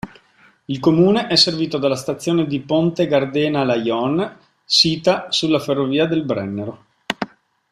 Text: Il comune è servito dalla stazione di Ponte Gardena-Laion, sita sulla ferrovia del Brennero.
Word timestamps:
Il 0.65 0.79
comune 0.79 1.27
è 1.27 1.35
servito 1.35 1.77
dalla 1.77 1.95
stazione 1.95 2.47
di 2.47 2.59
Ponte 2.61 3.05
Gardena-Laion, 3.05 4.35
sita 4.65 5.29
sulla 5.31 5.59
ferrovia 5.59 6.07
del 6.07 6.23
Brennero. 6.23 6.85